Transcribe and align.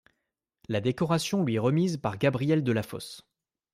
La 0.67 0.81
décoration 0.81 1.43
lui 1.43 1.53
est 1.53 1.59
remise 1.59 1.97
par 1.97 2.17
Gabriel 2.17 2.63
Delafosse. 2.63 3.27